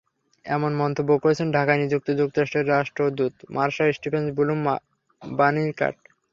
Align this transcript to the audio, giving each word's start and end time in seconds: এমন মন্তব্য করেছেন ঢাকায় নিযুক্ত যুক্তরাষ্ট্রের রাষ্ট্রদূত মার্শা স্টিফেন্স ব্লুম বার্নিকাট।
এমন 0.45 0.71
মন্তব্য 0.81 1.11
করেছেন 1.23 1.47
ঢাকায় 1.55 1.81
নিযুক্ত 1.81 2.07
যুক্তরাষ্ট্রের 2.19 2.69
রাষ্ট্রদূত 2.69 3.33
মার্শা 3.55 3.85
স্টিফেন্স 3.91 4.27
ব্লুম 4.37 4.59
বার্নিকাট। 5.21 5.95